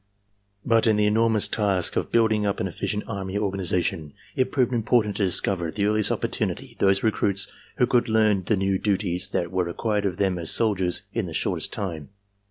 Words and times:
"But 0.65 0.87
in 0.87 0.95
the 0.95 1.05
enormous 1.05 1.47
task 1.47 1.95
of 1.95 2.11
building 2.11 2.43
up 2.43 2.59
an 2.59 2.67
efficient 2.67 3.03
army 3.05 3.37
organization 3.37 4.13
it 4.35 4.51
proved 4.51 4.73
important 4.73 5.15
to 5.17 5.25
discover 5.25 5.67
at 5.67 5.75
the 5.75 5.85
earliest 5.85 6.11
opportunity 6.11 6.75
those 6.79 7.03
recruits 7.03 7.47
who 7.77 7.85
could 7.85 8.09
learn 8.09 8.41
the 8.43 8.57
new 8.57 8.79
duties 8.79 9.29
that 9.29 9.51
were 9.51 9.63
required 9.65 10.07
of 10.07 10.17
them 10.17 10.39
as 10.39 10.49
soldiers 10.49 11.03
in 11.13 11.27
the 11.27 11.33
shortest 11.33 11.71
time. 11.71 12.09